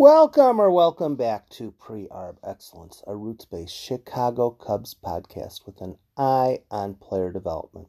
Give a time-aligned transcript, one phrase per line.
[0.00, 5.80] Welcome or welcome back to Pre Arb Excellence, a roots based Chicago Cubs podcast with
[5.80, 7.88] an eye on player development.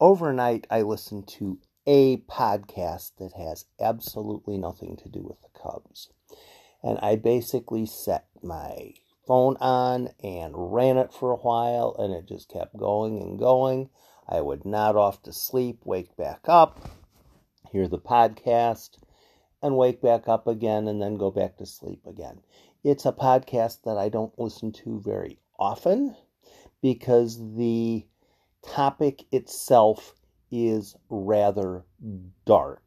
[0.00, 6.10] Overnight, I listened to a podcast that has absolutely nothing to do with the Cubs.
[6.82, 8.94] And I basically set my
[9.24, 13.90] phone on and ran it for a while, and it just kept going and going.
[14.28, 16.90] I would nod off to sleep, wake back up,
[17.70, 18.96] hear the podcast
[19.62, 22.40] and wake back up again and then go back to sleep again.
[22.84, 26.16] It's a podcast that I don't listen to very often
[26.80, 28.06] because the
[28.62, 30.14] topic itself
[30.50, 31.84] is rather
[32.44, 32.82] dark.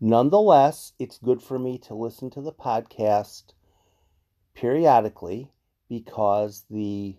[0.00, 3.52] Nonetheless, it's good for me to listen to the podcast
[4.54, 5.50] periodically
[5.88, 7.16] because the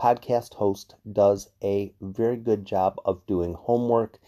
[0.00, 4.18] podcast host does a very good job of doing homework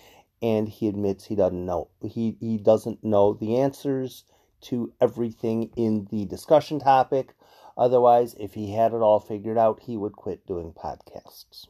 [0.45, 4.25] and he admits he doesn't know he, he doesn't know the answers
[4.61, 7.35] to everything in the discussion topic.
[7.79, 11.67] Otherwise if he had it all figured out he would quit doing podcasts.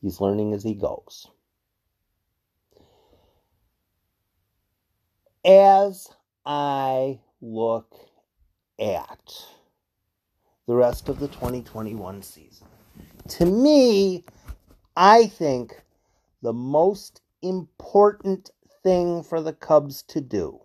[0.00, 1.28] He's learning as he goes.
[5.44, 6.08] As
[6.46, 7.94] i look
[8.80, 9.44] at
[10.66, 12.66] the rest of the 2021 season
[13.28, 14.24] to me
[14.96, 15.82] i think
[16.42, 18.50] the most important
[18.82, 20.60] thing for the Cubs to do,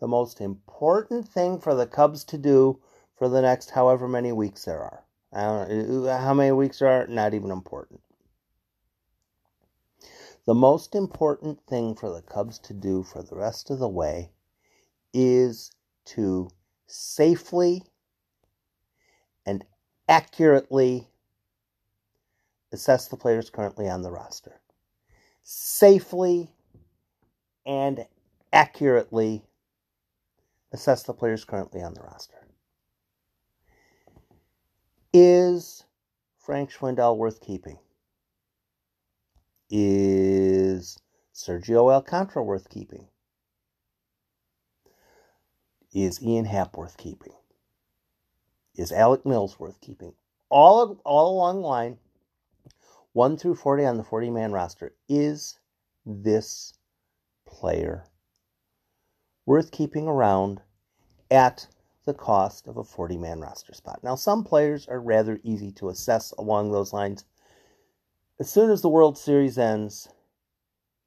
[0.00, 2.80] the most important thing for the Cubs to do
[3.16, 5.04] for the next however many weeks there are.
[5.32, 8.00] I don't know uh, how many weeks are, not even important.
[10.46, 14.30] The most important thing for the Cubs to do for the rest of the way
[15.12, 15.70] is
[16.06, 16.48] to
[16.86, 17.82] safely
[19.44, 19.64] and
[20.08, 21.08] accurately
[22.72, 24.60] assess the players currently on the roster
[25.50, 26.50] safely
[27.64, 28.04] and
[28.52, 29.42] accurately
[30.72, 32.36] assess the players currently on the roster.
[35.14, 35.84] Is
[36.36, 37.78] Frank Schwindel worth keeping?
[39.70, 40.98] Is
[41.34, 43.06] Sergio Alcantara worth keeping?
[45.94, 47.32] Is Ian Happ worth keeping?
[48.74, 50.12] Is Alec Mills worth keeping?
[50.50, 51.96] All, all along the line,
[53.12, 54.94] 1 through 40 on the 40 man roster.
[55.08, 55.58] Is
[56.04, 56.74] this
[57.46, 58.04] player
[59.46, 60.60] worth keeping around
[61.30, 61.66] at
[62.04, 64.00] the cost of a 40 man roster spot?
[64.02, 67.24] Now, some players are rather easy to assess along those lines.
[68.38, 70.08] As soon as the World Series ends,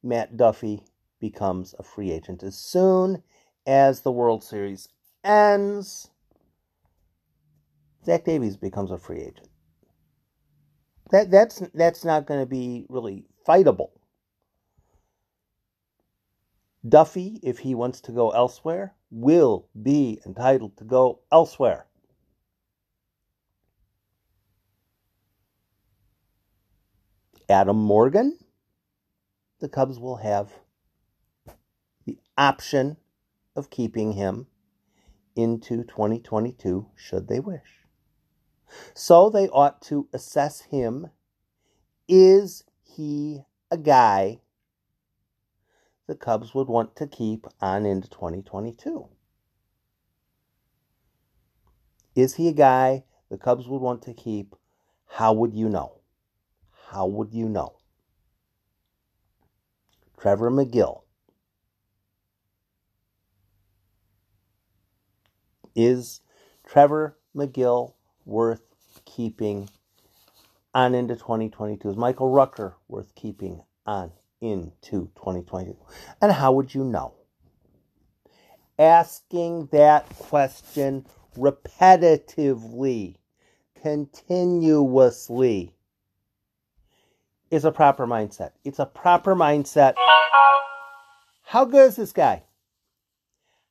[0.02, 0.82] Matt Duffy
[1.20, 2.42] becomes a free agent.
[2.42, 3.22] As soon
[3.64, 4.88] as the World Series
[5.24, 6.10] ends,
[8.04, 9.48] Zach Davies becomes a free agent
[11.12, 13.90] that that's that's not going to be really fightable.
[16.88, 21.86] Duffy, if he wants to go elsewhere, will be entitled to go elsewhere.
[27.48, 28.38] Adam Morgan,
[29.60, 30.50] the Cubs will have
[32.06, 32.96] the option
[33.54, 34.46] of keeping him
[35.36, 37.81] into 2022 should they wish.
[38.94, 41.10] So they ought to assess him.
[42.08, 44.40] Is he a guy
[46.06, 49.08] the Cubs would want to keep on into 2022?
[52.14, 54.54] Is he a guy the Cubs would want to keep?
[55.06, 56.00] How would you know?
[56.88, 57.76] How would you know?
[60.18, 61.02] Trevor Megill.
[65.74, 66.20] Is
[66.66, 67.94] Trevor Megill
[68.24, 68.62] worth
[69.04, 69.68] keeping
[70.74, 71.90] on into 2022?
[71.90, 75.76] Is Michael Rucker worth keeping on into 2022?
[76.20, 77.14] And how would you know?
[78.78, 81.06] Asking that question
[81.36, 83.16] repetitively,
[83.80, 85.74] continuously,
[87.50, 88.52] is a proper mindset.
[88.64, 89.94] It's a proper mindset.
[91.42, 92.44] How good is this guy?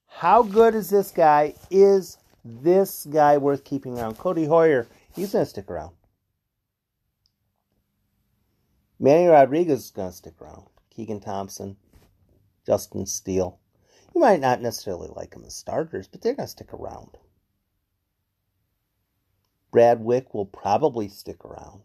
[0.06, 1.56] How good is this guy?
[1.72, 4.18] Is this guy worth keeping around.
[4.18, 5.96] Cody Heuer, he's going to stick around.
[9.00, 10.68] Manny Rodriguez is going to stick around.
[10.90, 11.78] Keegan Thompson,
[12.66, 13.60] Justin Steele.
[14.14, 17.18] You might not necessarily like them as starters, but they're going to stick around.
[19.72, 21.82] Brad Wieck will probably stick around.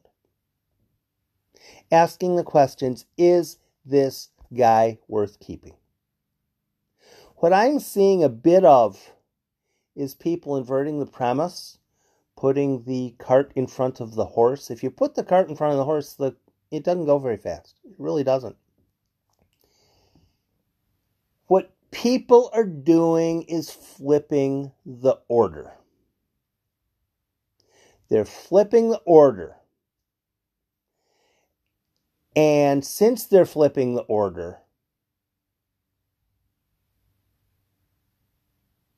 [1.91, 5.75] Asking the questions is this guy worth keeping?
[7.37, 9.12] What I'm seeing a bit of
[9.96, 11.78] is people inverting the premise,
[12.37, 14.70] putting the cart in front of the horse.
[14.70, 16.37] If you put the cart in front of the horse, the
[16.70, 17.81] it doesn't go very fast.
[17.84, 18.56] It really doesn't.
[21.46, 25.72] What people are doing is flipping the order.
[28.08, 29.56] They're flipping the order.
[32.34, 34.58] And since they're flipping the order,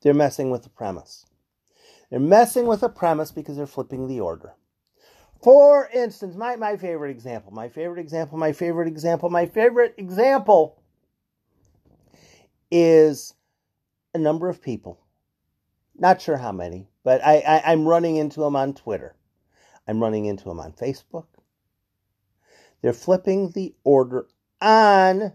[0.01, 1.25] they're messing with the premise.
[2.09, 4.55] They're messing with the premise because they're flipping the order.
[5.41, 10.81] For instance, my, my favorite example, my favorite example, my favorite example, my favorite example
[12.71, 13.33] is
[14.13, 14.99] a number of people.
[15.95, 19.15] Not sure how many, but I, I, I'm running into them on Twitter.
[19.87, 21.25] I'm running into them on Facebook.
[22.81, 24.27] They're flipping the order
[24.61, 25.33] on.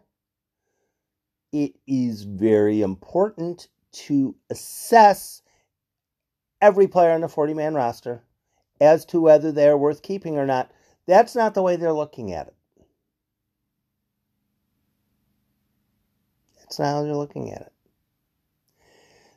[1.53, 5.43] It is very important to assess
[6.61, 8.23] every player on the 40 man roster
[8.81, 10.71] as to whether they're worth keeping or not.
[11.07, 12.55] That's not the way they're looking at it.
[16.59, 17.73] That's not how they're looking at it.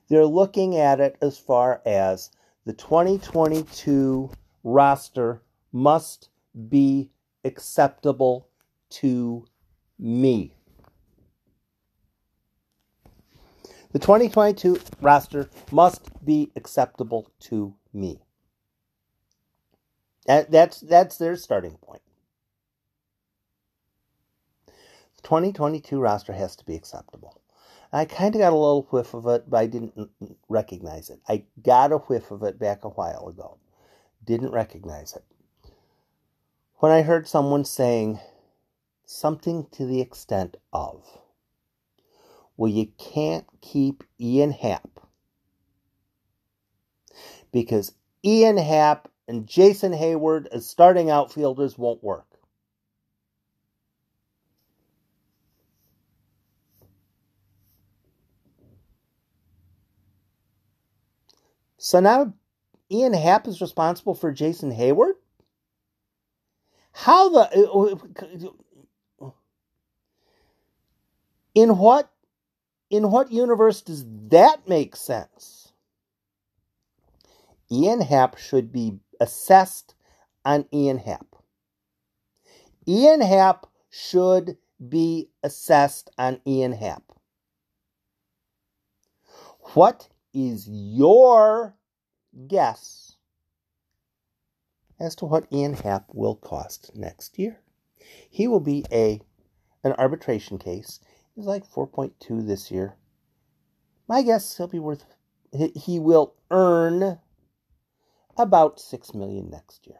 [0.09, 2.31] They're looking at it as far as
[2.65, 4.31] the 2022
[4.63, 6.30] roster must
[6.69, 7.10] be
[7.44, 8.48] acceptable
[8.89, 9.45] to
[10.00, 10.56] me.
[13.92, 18.19] The 2022 roster must be acceptable to me.
[20.25, 22.01] That, that's that's their starting point.
[24.68, 27.42] The 2022 roster has to be acceptable.
[27.94, 30.10] I kind of got a little whiff of it, but I didn't
[30.50, 31.22] recognize it.
[31.28, 33.57] I got a whiff of it back a while ago.
[34.25, 35.24] Didn't recognize it.
[36.80, 38.19] When I heard someone saying
[39.06, 41.06] something to the extent of,
[42.57, 45.00] well, you can't keep Ian Happ
[47.51, 47.94] because
[48.25, 52.25] Ian Happ and Jason Heyward as starting outfielders won't work.
[61.77, 62.33] So now
[62.92, 65.13] Ian Happ is responsible for Jason Heyward?
[66.92, 68.51] How the uh,
[69.21, 69.30] uh, uh,
[71.53, 72.12] in what
[72.89, 75.74] in what universe does that make sense?
[77.72, 79.95] Ian Happ should be assessed
[80.45, 80.66] on.
[80.72, 81.00] Ian
[83.22, 84.57] Happ should
[84.88, 87.04] be assessed on Ian Happ.
[89.74, 91.75] What is your
[92.48, 93.18] guess
[95.00, 97.60] as to what Ian Happ will cost next year?
[98.30, 99.19] He will be a
[99.84, 101.00] an arbitration case.
[101.38, 102.95] He's like 4.2 this year.
[104.07, 105.06] My guess he'll be worth
[105.54, 107.19] he will earn
[108.36, 110.00] about 6 million next year.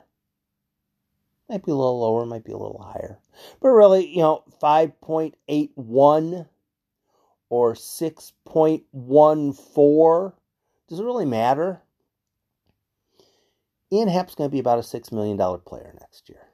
[1.48, 3.19] Might be a little lower, might be a little higher.
[3.62, 6.48] But really, you know, 5.81
[7.50, 10.34] or 6.14
[10.89, 11.81] does it really matter?
[13.92, 16.46] Ian Happ's going to be about a $6 million player next year.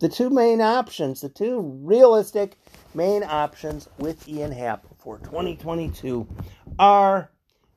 [0.00, 2.58] The two main options, the two realistic
[2.94, 6.26] main options with Ian Happ for 2022
[6.78, 7.30] are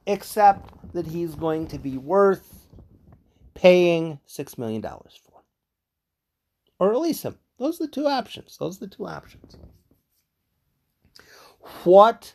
[0.07, 2.67] except that he's going to be worth
[3.53, 5.43] paying $6 million for.
[6.79, 7.37] Or release him.
[7.59, 8.57] Those are the two options.
[8.57, 9.57] Those are the two options.
[11.83, 12.33] What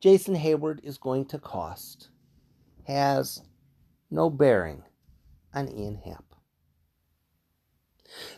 [0.00, 2.08] Jason Heyward is going to cost
[2.86, 3.42] has
[4.10, 4.82] no bearing
[5.54, 6.29] on Ian Happ.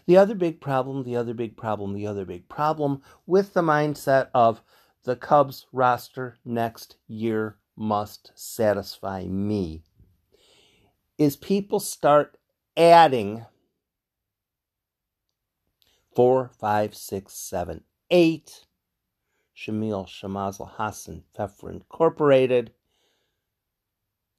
[0.07, 4.29] The other big problem, the other big problem, the other big problem with the mindset
[4.35, 4.62] of
[5.05, 9.83] the Cubs roster next year must satisfy me
[11.19, 12.37] is people start
[12.76, 13.47] adding
[16.14, 18.67] four, five, six, seven, eight.
[19.57, 22.73] Schlemiel Schlimazel Hassan Pfeffer Incorporated.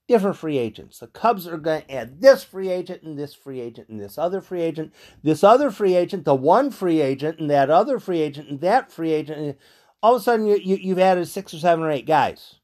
[0.07, 0.99] Different free agents.
[0.99, 4.17] The Cubs are going to add this free agent and this free agent and this
[4.17, 4.93] other free agent,
[5.23, 8.91] this other free agent, the one free agent and that other free agent and that
[8.91, 9.39] free agent.
[9.39, 9.55] And
[10.01, 12.55] all of a sudden, you, you, you've added six or seven or eight guys.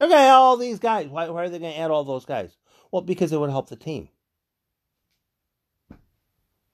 [0.00, 1.08] Add all these guys.
[1.08, 2.56] Why, why are they going to add all those guys?
[2.90, 4.08] Well, because it would help the team.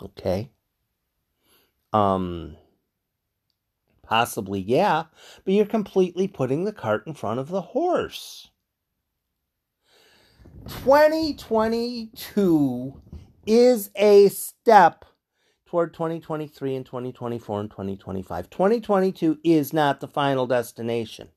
[0.00, 0.50] Okay.
[1.92, 2.56] Um,
[4.02, 5.04] possibly, yeah,
[5.44, 8.50] but you're completely putting the cart in front of the horse.
[10.68, 13.00] 2022
[13.47, 15.04] is a step
[15.66, 18.50] toward 2023 and 2024 and 2025.
[18.50, 21.28] 2022 is not the final destination.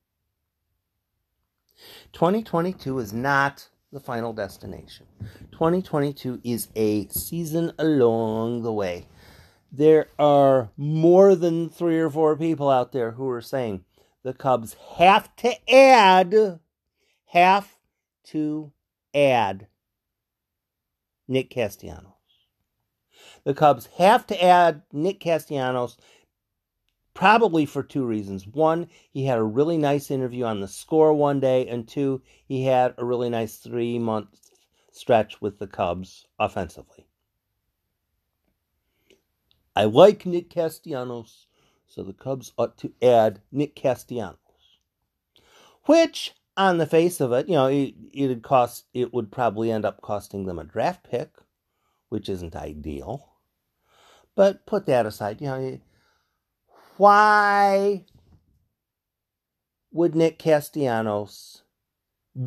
[2.12, 5.06] 2022 is not the final destination.
[5.52, 9.06] 2022 is a season along the way.
[9.70, 13.84] there are more than three or four people out there who are saying
[14.22, 16.60] the Cubs have to add,
[17.26, 17.76] have
[18.24, 18.72] to
[19.18, 19.66] add
[21.26, 22.12] Nick Castellanos.
[23.44, 25.96] The Cubs have to add Nick Castellanos
[27.14, 28.46] probably for two reasons.
[28.46, 32.64] One, he had a really nice interview on the score one day, and two, he
[32.64, 34.28] had a really nice three month
[34.92, 37.06] stretch with the Cubs offensively.
[39.74, 41.46] I like Nick Castellanos,
[41.86, 44.38] so the Cubs ought to add Nick Castellanos.
[45.84, 49.84] Which, on the face of it, you know, it, it'd cost it would probably end
[49.84, 51.30] up costing them a draft pick,
[52.08, 53.32] which isn't ideal.
[54.34, 55.80] But put that aside, you know,
[56.96, 58.04] why
[59.92, 61.62] would Nick Castellanos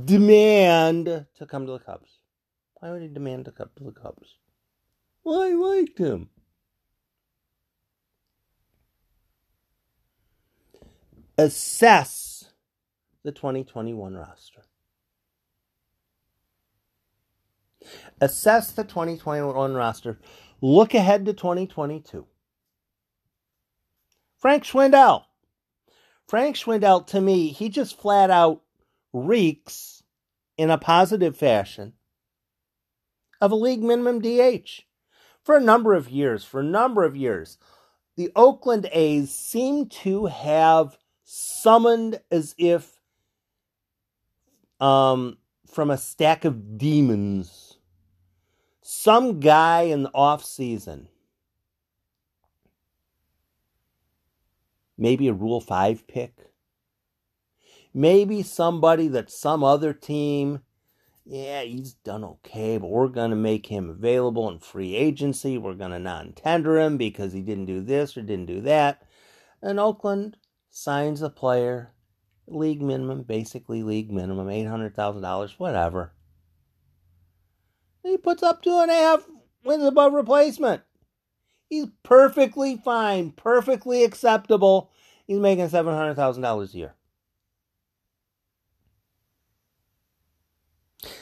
[0.05, 2.19] demand to come to the Cubs?
[2.75, 4.35] Why would he demand to come to the Cubs?
[5.23, 6.29] Well, I liked him.
[11.37, 12.50] Assess
[13.23, 14.63] the 2021 roster.
[18.19, 20.19] Assess the 2021 roster.
[20.61, 22.27] Look ahead to 2022.
[24.37, 25.23] Frank Schwindel.
[26.27, 28.61] Frank Schwindel, to me, he just flat out
[29.11, 30.03] reeks
[30.57, 31.93] in a positive fashion
[33.39, 34.83] of a league minimum DH.
[35.43, 37.57] For a number of years, for a number of years,
[38.15, 43.00] the Oakland A's seem to have summoned as if
[44.81, 47.77] um, from a stack of demons
[48.81, 51.07] some guy in the off season
[54.97, 56.33] maybe a rule 5 pick
[57.93, 60.61] maybe somebody that some other team
[61.25, 65.57] yeah, he's done okay, but we're going to make him available in free agency.
[65.57, 69.03] We're going to non tender him because he didn't do this or didn't do that.
[69.61, 70.37] And Oakland
[70.71, 71.93] signs a player,
[72.51, 76.13] league minimum, basically league minimum, $800,000, whatever.
[78.03, 79.27] He puts up two and a half
[79.63, 80.81] wins above replacement.
[81.69, 84.91] He's perfectly fine, perfectly acceptable.
[85.27, 86.95] He's making $700,000 a year.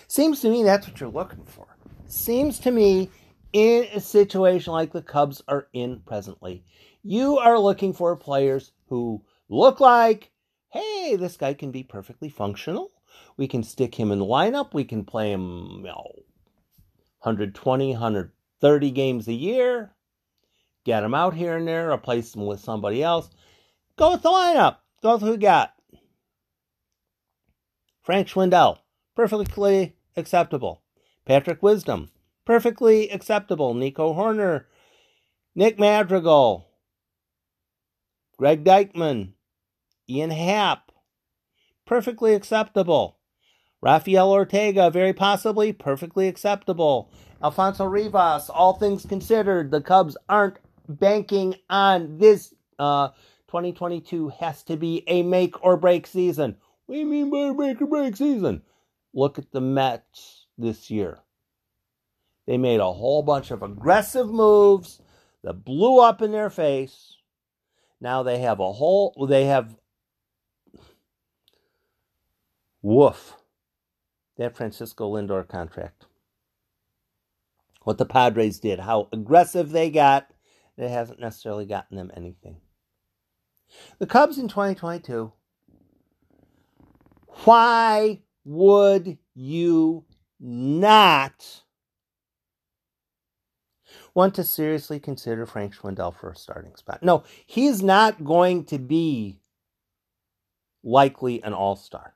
[0.08, 1.68] Seems to me that's what you're looking for.
[2.08, 3.12] Seems to me
[3.54, 6.64] in a situation like the Cubs are in presently,
[7.04, 10.32] you are looking for players who look like,
[10.70, 12.92] hey, this guy can be perfectly functional.
[13.38, 14.74] We can stick him in the lineup.
[14.74, 16.12] We can play him, you know,
[17.22, 19.92] 120, 130 games a year.
[20.86, 23.30] Get him out here and there, replace him with somebody else.
[23.98, 24.78] Go with the lineup.
[25.02, 25.74] Go with who we got.
[28.02, 28.80] Frank Schwindel,
[29.16, 30.82] perfectly acceptable.
[31.26, 32.10] Patrick Wisdom,
[32.46, 33.74] perfectly acceptable.
[33.74, 34.66] Nico Hoerner,
[35.54, 36.68] Nick Madrigal,
[38.38, 39.34] Greg Deichmann,
[40.10, 40.92] Ian Happ,
[41.86, 43.18] perfectly acceptable.
[43.82, 47.12] Rafael Ortega, very possibly perfectly acceptable.
[47.42, 52.54] Alfonso Rivas, all things considered, the Cubs aren't banking on this.
[52.78, 53.10] Uh,
[53.48, 56.56] 2022 has to be a make or break season.
[56.86, 58.62] What do you mean by make or break season?
[59.14, 61.20] Look at the Mets this year.
[62.46, 65.02] They made a whole bunch of aggressive moves
[65.44, 67.18] that blew up in their face.
[68.02, 69.76] Now they have a whole, they have,
[72.82, 73.36] woof,
[74.38, 76.06] that Francisco Lindor contract.
[77.84, 80.28] What the Padres did, how aggressive they got,
[80.78, 82.58] it hasn't necessarily gotten them anything.
[84.00, 85.32] The Cubs in 2022,
[87.46, 90.06] why would you
[90.40, 91.64] not
[94.14, 97.04] want to seriously consider Frank Schwindel for a starting spot?
[97.04, 99.40] No, he's not going to be
[100.84, 102.16] likely an all star.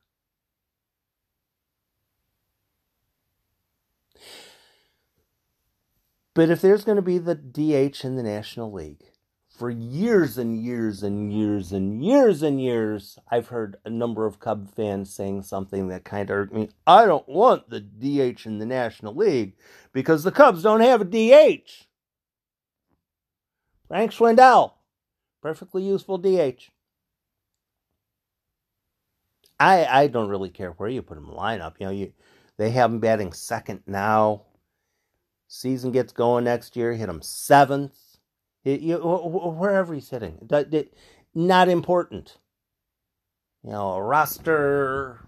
[6.34, 9.04] But if there's going to be the DH in the National League,
[9.50, 14.40] for years and years and years and years and years, I've heard a number of
[14.40, 16.70] Cub fans saying something that kind of irked me.
[16.88, 19.54] I don't want the DH in the National League
[19.92, 21.86] because the Cubs don't have a DH.
[23.88, 24.74] Frank Schwindel,
[25.40, 26.72] perfectly useful DH.
[29.60, 31.76] I I don't really care where you put him in the lineup.
[31.80, 32.14] You know, you
[32.58, 34.46] they have him batting second now.
[35.56, 38.18] Season gets going next year, hit him seventh
[38.64, 40.50] you, wherever he's sitting,
[41.36, 42.40] not important.
[43.64, 45.20] You know, roster,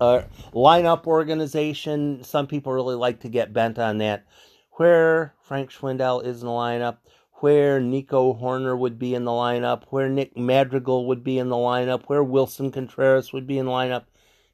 [0.00, 2.22] lineup organization.
[2.22, 4.24] Some people really like to get bent on that.
[4.72, 6.98] Where Frank Schwindel is in the lineup,
[7.40, 11.56] where Nico Hoerner would be in the lineup, where Nick Madrigal would be in the
[11.56, 14.04] lineup, where Willson Contreras would be in the lineup.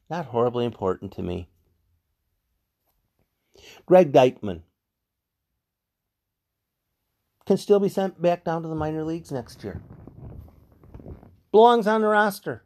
[0.09, 1.49] Not horribly important to me.
[3.85, 4.63] Greg Deichmann
[7.49, 9.81] can still be sent back down to the minor leagues next year.
[11.51, 12.63] Belongs on the roster.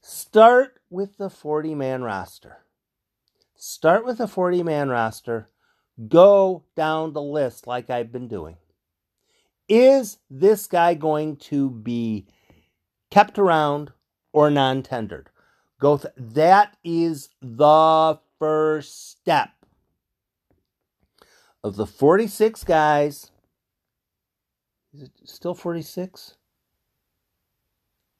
[0.00, 2.64] Start with the 40 man roster.
[3.54, 5.48] Start with a 40 man roster.
[6.08, 8.56] Go down the list like I've been doing.
[9.68, 12.26] Is this guy going to be
[13.12, 13.92] kept around
[14.32, 15.30] or non tendered?
[15.80, 19.50] Go th- that is the first step.
[21.62, 23.30] Of the 46 guys,
[24.96, 26.36] is it still 46?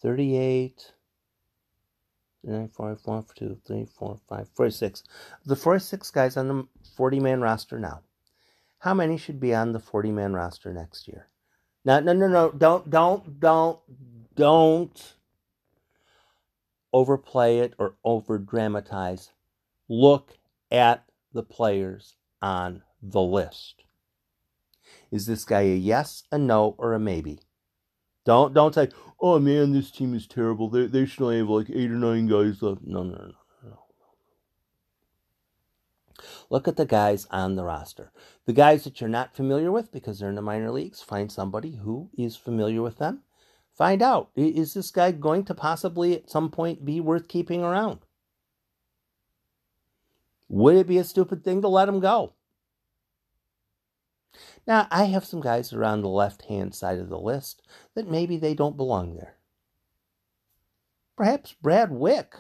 [0.02, 0.92] 38,
[2.45, 5.02] 9, 5, 1, 2, 3, 4, 5, 46.
[5.47, 6.64] The 46 guys on the
[6.97, 8.02] 40 man roster now.
[8.80, 11.28] How many should be on the 40 man roster next year?
[11.85, 12.50] No, no, no, no.
[12.50, 13.78] Don't, don't, don't,
[14.35, 15.14] don't
[16.92, 19.30] overplay it or over dramatize.
[19.88, 20.37] Look
[20.71, 23.86] at the players on the list.
[25.10, 27.40] Is this guy a yes, a no, or a maybe?
[28.25, 28.88] Don't don't say,
[29.20, 30.68] "Oh man, this team is terrible.
[30.68, 33.32] They they should only have like eight or nine guys left." No, no, no,
[33.62, 33.78] no.
[36.50, 38.12] Look at the guys on the roster.
[38.46, 41.76] The guys that you're not familiar with because they're in the minor leagues, find somebody
[41.76, 43.22] who is familiar with them.
[43.72, 48.00] Find out is this guy going to possibly at some point be worth keeping around?
[50.48, 52.32] Would it be a stupid thing to let him go?
[54.66, 57.62] Now, I have some guys around the left hand side of the list
[57.94, 59.37] that maybe they don't belong there.
[61.16, 62.35] Perhaps Brad Wieck.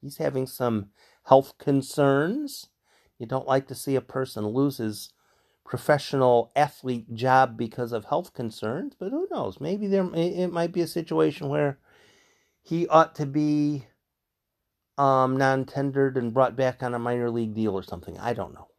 [0.00, 0.90] He's having some
[1.24, 2.68] health concerns.
[3.18, 5.12] You don't like to see a person lose his
[5.64, 9.60] professional athlete job because of health concerns, but who knows?
[9.60, 11.78] Maybe there it might be a situation where
[12.62, 13.86] he ought to be
[14.96, 18.18] um, non-tendered and brought back on a minor league deal or something.
[18.18, 18.69] I don't know.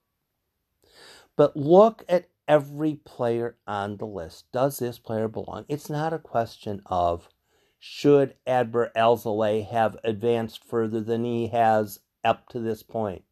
[1.36, 4.52] But look at every player on the list.
[4.52, 5.66] Does this player belong?
[5.70, 7.30] It's not a question of
[7.80, 13.24] should Adbert Alzolay have advanced further than he has up to this point.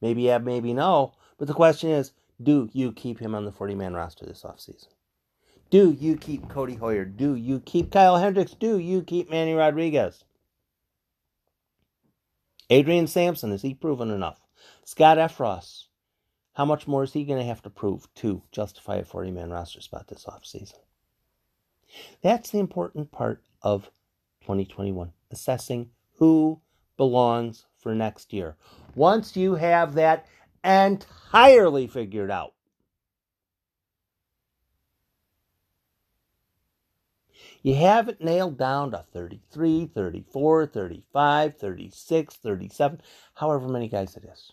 [0.00, 1.12] Maybe yeah, maybe no.
[1.38, 4.88] But the question is, do you keep him on the 40 man roster this offseason?
[5.68, 7.04] Do you keep Cody Heuer?
[7.04, 8.54] Do you keep Kyle Hendricks?
[8.54, 10.24] Do you keep Manny Rodriguez?
[12.70, 14.40] Adrian Sampson, is he proven enough?
[14.84, 15.86] Scott Effross,
[16.54, 19.50] how much more is he going to have to prove to justify a 40 man
[19.50, 20.78] roster spot this offseason?
[22.22, 23.90] That's the important part of
[24.42, 26.60] 2021 assessing who
[26.96, 28.56] belongs for next year.
[28.94, 30.26] Once you have that
[30.64, 32.54] entirely figured out,
[37.62, 43.00] you have it nailed down to 33, 34, 35, 36, 37,
[43.34, 44.52] however many guys it is.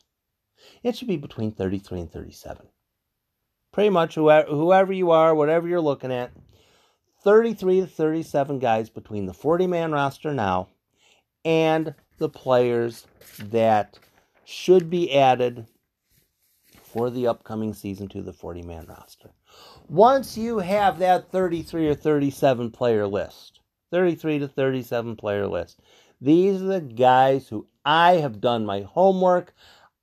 [0.83, 2.67] It should be between 33 and 37.
[3.71, 6.31] Pretty much whoever, whoever you are, whatever you're looking at,
[7.23, 10.69] 33 to 37 guys between the 40 man roster now
[11.43, 13.05] and the players
[13.39, 13.99] that
[14.45, 15.67] should be added
[16.83, 19.29] for the upcoming season to the 40 man roster.
[19.89, 23.59] Once you have that 33 or 37 player list,
[23.91, 25.79] 33 to 37 player list,
[26.19, 29.53] these are the guys who I have done my homework.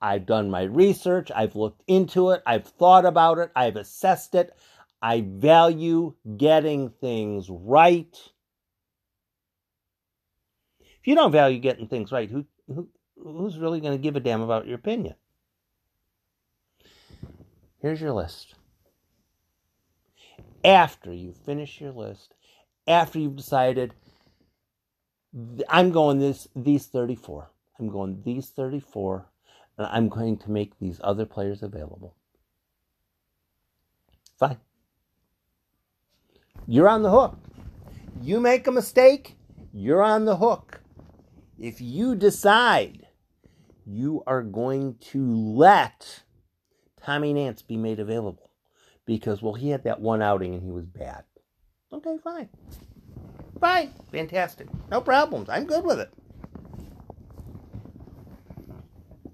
[0.04, 4.54] I've done my research, I've looked into it, I've thought about it, I've assessed it.
[5.00, 8.14] I value getting things right.
[10.78, 14.20] If you don't value getting things right, who, who who's really going to give a
[14.20, 15.14] damn about your opinion?
[17.80, 18.54] Here's your list.
[20.62, 22.34] After you finish your list,
[22.86, 23.94] after you've decided
[25.68, 27.50] I'm going this these 34.
[27.78, 29.26] I'm going these 34
[29.78, 32.14] and I'm going to make these other players available.
[34.38, 34.58] Fine.
[36.66, 37.38] You're on the hook.
[38.22, 39.36] You make a mistake,
[39.72, 40.80] you're on the hook.
[41.58, 43.06] If you decide
[43.86, 46.22] you are going to let
[47.02, 48.50] Tommy Nance be made available
[49.04, 51.24] because, well, he had that one outing and he was bad.
[51.92, 52.48] Okay, fine.
[53.60, 53.92] Fine.
[54.10, 54.68] Fantastic.
[54.90, 55.48] No problems.
[55.48, 56.12] I'm good with it.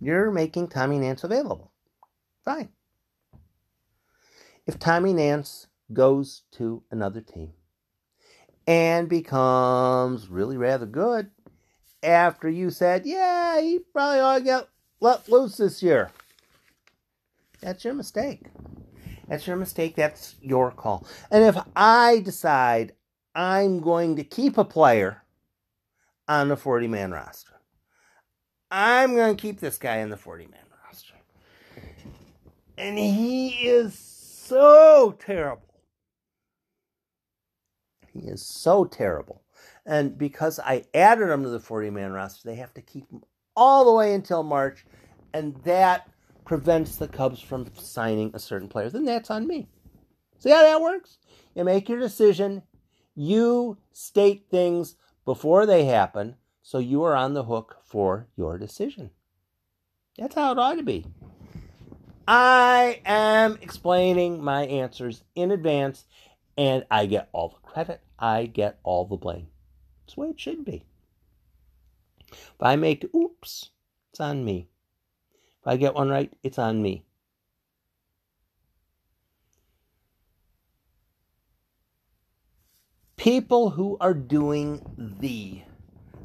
[0.00, 1.72] You're making Tommy Nance available.
[2.44, 2.70] Fine.
[4.66, 7.52] If Tommy Nance goes to another team
[8.66, 11.30] and becomes really rather good
[12.02, 14.68] after you said, yeah, he probably ought to get
[15.00, 16.10] let loose this year,
[17.60, 18.46] that's your mistake.
[19.28, 19.94] That's your mistake.
[19.96, 21.06] That's your call.
[21.30, 22.94] And if I decide
[23.34, 25.22] I'm going to keep a player
[26.26, 27.49] on the 40 man roster,
[28.70, 31.14] I'm going to keep this guy in the 40 man roster.
[32.78, 35.74] And he is so terrible.
[38.12, 39.42] He is so terrible.
[39.86, 43.22] And because I added him to the 40 man roster, they have to keep him
[43.56, 44.84] all the way until March.
[45.32, 46.08] And that
[46.44, 48.90] prevents the Cubs from signing a certain player.
[48.90, 49.68] Then that's on me.
[50.38, 51.18] See how that works?
[51.54, 52.62] You make your decision,
[53.14, 56.36] you state things before they happen,
[56.70, 59.10] so you are on the hook for your decision.
[60.16, 61.04] That's how it ought to be.
[62.28, 66.04] I am explaining my answers in advance,
[66.56, 69.48] and I get all the credit, I get all the blame.
[70.06, 70.84] That's the way it should be.
[72.30, 73.70] If I make oops,
[74.12, 74.68] it's on me.
[75.62, 77.04] If I get one right, it's on me.
[83.16, 85.62] People who are doing the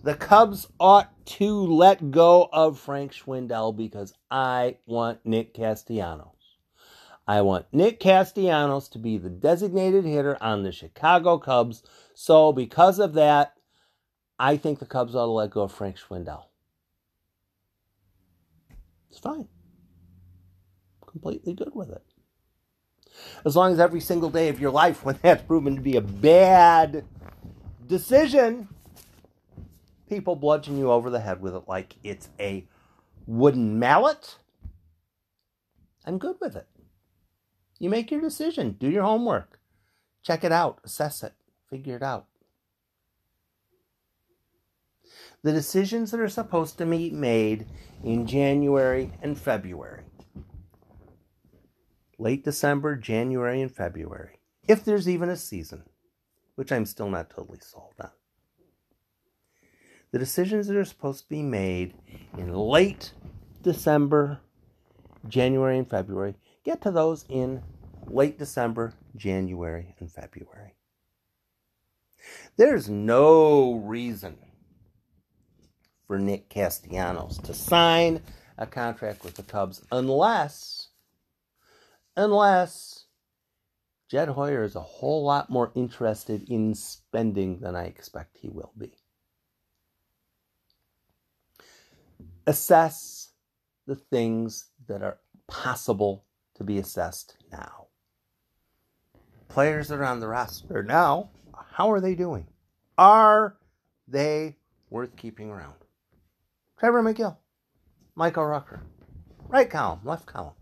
[0.06, 6.28] the Cubs ought to let go of Frank Schwindel because I want Nick Castellanos.
[7.28, 11.82] I want Nick Castellanos to be the designated hitter on the Chicago Cubs.
[12.14, 13.56] So, because of that,
[14.38, 16.44] I think the Cubs ought to let go of Frank Schwindel.
[19.10, 19.48] It's fine.
[21.08, 22.04] Completely good with it.
[23.44, 26.02] As long as every single day of your life, when that's proven to be a
[26.02, 27.06] bad
[27.88, 28.68] decision,
[30.08, 32.68] people bludgeon you over the head with it like it's a
[33.26, 34.38] wooden mallet,
[36.06, 36.68] I'm good with it.
[37.80, 39.60] You make your decision, do your homework,
[40.24, 41.34] check it out, assess it,
[41.70, 42.28] figure it out.
[45.44, 47.68] The decisions that are supposed to be made
[48.04, 50.04] in January and February.
[52.18, 54.40] Late December, January, and February.
[54.68, 55.84] If there's even a season,
[56.56, 58.10] which I'm still not totally sold on
[60.16, 61.94] the decisions that are supposed to be made
[62.38, 63.12] in late
[63.64, 64.40] December,
[65.28, 67.62] January, and February, get to those in
[68.08, 70.74] late December, January, and February.
[72.56, 74.38] There's no reason
[76.08, 78.22] for Nick Castellanos to sign
[78.58, 80.92] a contract with the Cubs unless
[82.16, 83.08] unless
[84.10, 88.72] Jed Hoyer is a whole lot more interested in spending than I expect he will
[88.78, 88.94] be.
[92.48, 93.30] Assess
[93.88, 97.88] the things that are possible to be assessed now.
[99.48, 101.30] Players that are on the roster now,
[101.74, 102.48] how are they doing?
[102.98, 103.58] Are
[104.08, 104.58] they
[104.90, 105.76] worth keeping around?
[106.80, 107.38] Trevor Megill,
[108.16, 108.82] Michael Rucker,
[109.48, 110.54] right column, left column.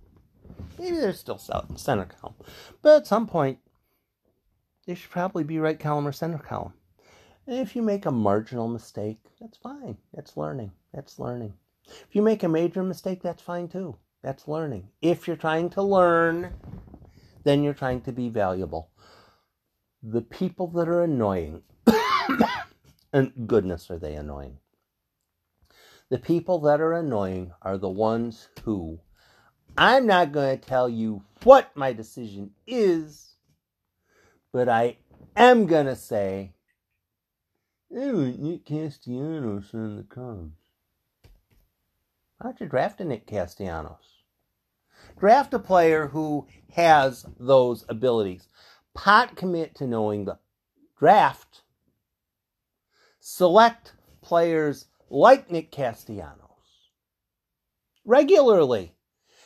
[0.77, 2.35] Maybe they're still center column,
[2.81, 3.59] but at some point,
[4.85, 6.73] they should probably be right column or center column.
[7.47, 9.97] And if you make a marginal mistake, that's fine.
[10.13, 10.71] That's learning.
[10.93, 11.53] That's learning.
[11.85, 13.97] If you make a major mistake, that's fine too.
[14.21, 14.89] That's learning.
[15.01, 16.53] If you're trying to learn,
[17.43, 18.89] then you're trying to be valuable.
[20.01, 21.61] The people that are annoying,
[23.13, 24.57] and goodness, are they annoying?
[26.09, 28.99] The people that are annoying are the ones who
[29.77, 33.35] I'm not going to tell you what my decision is,
[34.51, 34.97] but I
[35.35, 36.53] am going to say,
[37.89, 40.62] hey, Nick Castellanos in the Cubs.
[42.43, 44.17] Why don't you draft a Nick Castellanos?
[45.17, 48.49] Draft a player who has those abilities.
[48.93, 50.39] Pot commit to knowing the
[50.99, 51.61] draft.
[53.21, 56.41] Select players like Nick Castellanos
[58.03, 58.93] regularly.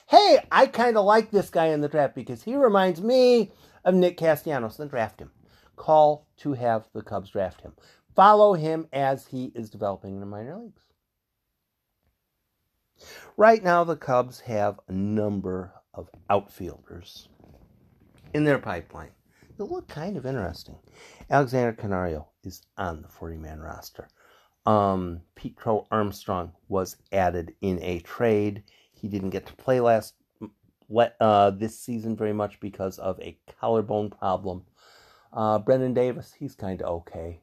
[0.08, 3.52] Hey, I kind of like this guy in the draft because he reminds me
[3.86, 4.78] of Nick Castellanos.
[4.78, 5.30] Then draft him.
[5.76, 7.74] Call to have the Cubs draft him.
[8.16, 10.87] Follow him as he is developing in the minor leagues.
[13.36, 17.30] Right now, the Cubs have a number of outfielders
[18.34, 19.12] in their pipeline
[19.58, 20.78] that look kind of interesting.
[21.30, 24.08] Alexander Canario is on the 40 man roster.
[24.66, 28.64] Um, Pete Crow Armstrong was added in a trade.
[28.94, 30.14] He didn't get to play last
[31.20, 34.64] uh, this season very much because of a collarbone problem.
[35.34, 37.42] Uh, Brennen Davis, he's kind of okay.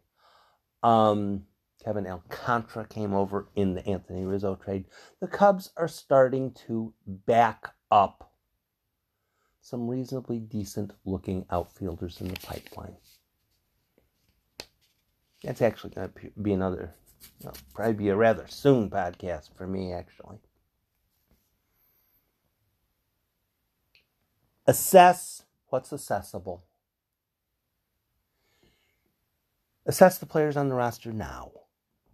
[0.83, 1.47] Um,
[1.85, 4.87] Kevin Alcantara came over in the Anthony Rizzo trade.
[5.21, 8.33] The Cubs are starting to back up
[9.61, 12.97] some reasonably decent looking outfielders in the pipeline.
[15.43, 16.95] That's actually going to be another,
[17.75, 20.39] probably be a rather soon podcast for me, actually.
[24.67, 26.65] Assess what's accessible.
[29.85, 31.53] Assess the players on the roster now.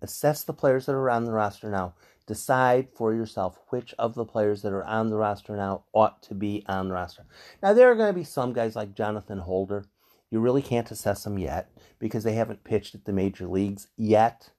[0.03, 1.95] Assess the players that are on the roster now.
[2.27, 6.35] Decide for yourself which of the players that are on the roster now ought to
[6.35, 7.27] be on the roster.
[7.63, 9.87] Now, there are going to be some guys like Jonathan Holder.
[10.31, 14.51] You really can't assess them yet because they haven't pitched at the major leagues yet.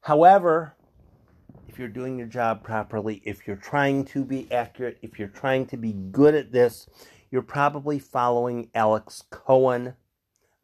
[0.00, 0.74] However,
[1.68, 5.66] if you're doing your job properly, if you're trying to be accurate, if you're trying
[5.66, 6.88] to be good at this,
[7.30, 9.94] you're probably following Alex Cohen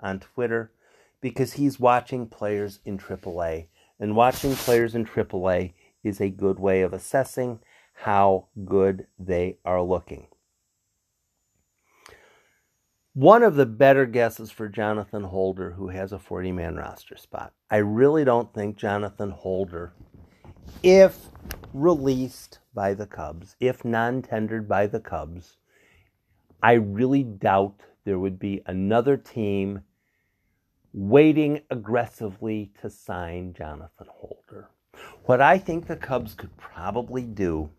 [0.00, 0.72] on Twitter
[1.20, 3.66] because he's watching players in AAA.
[4.00, 5.72] And watching players in AAA
[6.04, 7.58] is a good way of assessing
[7.94, 10.28] how good they are looking.
[13.14, 17.52] One of the better guesses for Jonathan Holder, who has a 40 man roster spot.
[17.68, 19.92] I really don't think Jonathan Holder,
[20.84, 21.30] if
[21.74, 25.56] released by the Cubs, if non tendered by the Cubs,
[26.62, 29.82] I really doubt there would be another team
[30.92, 34.70] waiting aggressively to sign Jonathan Holder.
[35.24, 37.70] What I think the Cubs could probably do.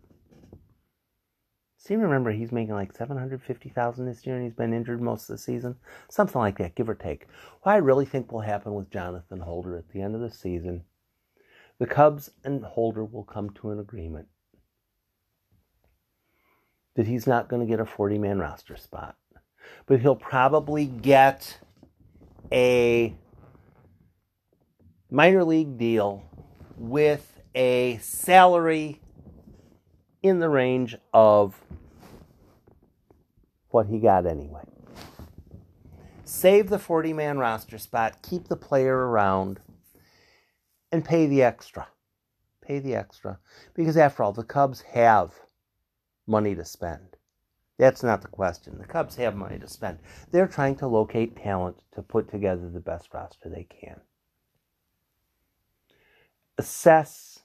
[1.76, 4.74] Seem to remember he's making like seven hundred fifty thousand this year, and he's been
[4.74, 5.76] injured most of the season,
[6.08, 7.26] something like that, give or take.
[7.62, 10.84] What I really think will happen with Jonathan Holder at the end of the season,
[11.78, 14.28] the Cubs and Holder will come to an agreement
[16.96, 19.16] that he's not going to get a forty-man roster spot,
[19.86, 21.58] but he'll probably get
[22.52, 23.14] a
[25.10, 26.24] minor league deal
[26.76, 29.00] with a salary
[30.22, 31.60] in the range of
[33.70, 34.64] what he got anyway.
[36.24, 39.60] Save the 40 man roster spot, keep the player around,
[40.92, 41.88] and pay the extra.
[42.62, 43.38] Pay the extra.
[43.74, 45.32] Because after all, the Cubs have
[46.26, 47.16] money to spend.
[47.80, 48.76] That's not the question.
[48.76, 50.00] The Cubs have money to spend.
[50.30, 54.02] They're trying to locate talent to put together the best roster they can.
[56.58, 57.40] Assess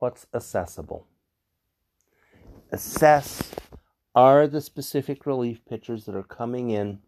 [0.00, 1.06] what's accessible.
[2.72, 3.52] Assess
[4.16, 6.98] are the specific relief pitchers that are coming in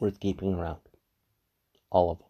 [0.00, 0.80] worth keeping around?
[1.90, 2.28] All of them.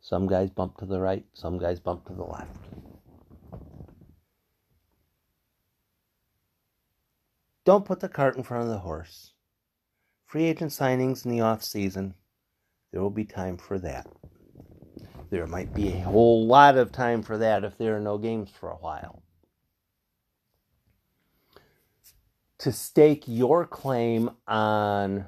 [0.00, 2.71] Some guys bump to the right, some guys bump to the left.
[7.64, 9.32] Don't put the cart in front of the horse.
[10.26, 12.14] Free agent signings in the off season,
[12.90, 14.06] there will be time for that.
[15.30, 18.50] There might be a whole lot of time for that if there are no games
[18.50, 19.22] for a while.
[22.58, 25.26] To stake your claim on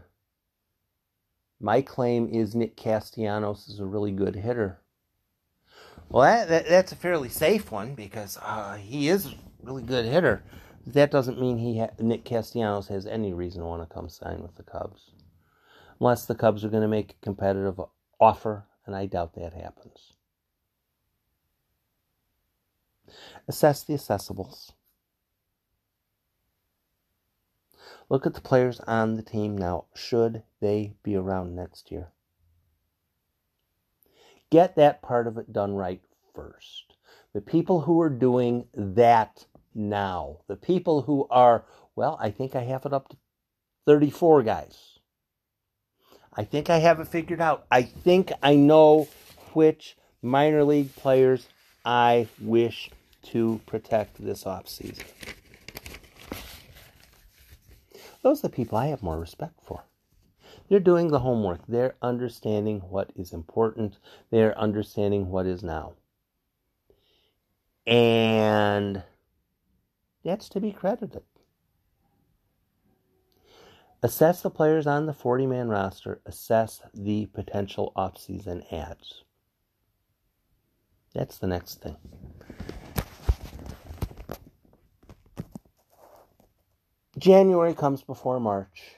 [1.61, 4.81] my claim is Nick Castellanos is a really good hitter.
[6.11, 10.05] Well, that, that that's a fairly safe one because uh, he is a really good
[10.05, 10.43] hitter.
[10.87, 14.43] That doesn't mean he ha- Nick Castellanos has any reason to want to come sign
[14.43, 15.13] with the Cubs,
[15.99, 17.81] unless the Cubs are going to make a competitive
[18.21, 20.13] offer, and I doubt that happens.
[23.49, 24.73] Assess the assessables.
[28.11, 29.87] Look at the players on the team now.
[29.95, 32.09] Should they be around next year?
[34.51, 36.03] Get that part of it done right
[36.35, 36.95] first.
[37.33, 40.39] The people who are doing that now.
[40.47, 41.65] The people who are,
[41.97, 43.17] well, I think I have it up to
[43.87, 44.99] 34 guys.
[46.37, 47.67] I think I have it figured out.
[47.71, 49.09] I think I know
[49.53, 51.47] which minor league players
[51.85, 52.91] I wish
[53.25, 55.05] to protect this offseason.
[58.23, 59.85] Those are the people I have more respect for.
[60.69, 61.61] They're doing the homework.
[61.69, 63.99] They're understanding what is important.
[64.31, 65.93] They're understanding what is now.
[67.87, 69.03] And
[70.25, 71.23] that's to be credited.
[74.03, 76.21] Assess the players on the 40 man roster.
[76.27, 79.25] Assess the potential offseason ads.
[81.15, 81.97] That's the next thing.
[87.17, 88.97] January comes before March.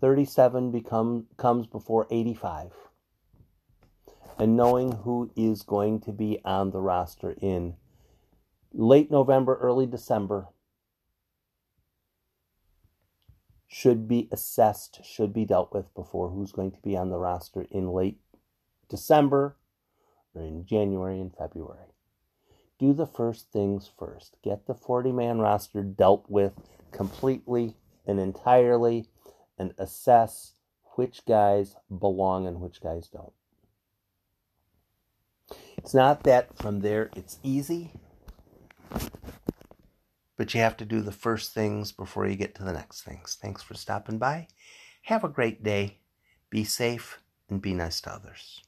[0.00, 2.72] 37 become, comes before 85.
[4.38, 7.74] And knowing who is going to be on the roster in
[8.74, 10.48] late November, early December
[13.66, 17.66] should be assessed, should be dealt with before who's going to be on the roster
[17.70, 18.18] in late
[18.88, 19.56] December
[20.34, 21.94] or in January and February.
[22.78, 24.36] Do the first things first.
[24.42, 26.52] Get the 40 man roster dealt with
[26.90, 29.08] completely and entirely
[29.58, 30.52] and assess
[30.96, 33.32] which guys belong and which guys don't.
[35.78, 37.92] It's not that from there it's easy.
[40.36, 43.38] But you have to do the first things before you get to the next things.
[43.40, 44.48] Thanks for stopping by.
[45.02, 45.98] Have a great day.
[46.50, 48.60] Be safe and be nice to others.